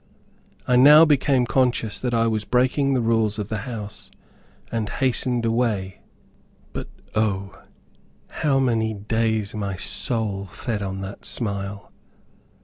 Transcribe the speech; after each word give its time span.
I 0.67 0.77
now 0.77 1.05
became 1.05 1.45
conscious 1.45 1.99
that 1.99 2.11
I 2.11 2.25
was 2.25 2.43
breaking 2.43 2.95
the 2.95 3.01
rules 3.01 3.37
of 3.37 3.49
the 3.49 3.59
house, 3.69 4.09
and 4.71 4.89
hastened 4.89 5.45
away. 5.45 5.99
But 6.73 6.87
O, 7.13 7.63
how 8.31 8.57
many 8.57 8.95
days 8.95 9.53
my 9.53 9.75
soul 9.75 10.45
fed 10.45 10.81
on 10.81 11.01
that 11.01 11.23
smile! 11.23 11.91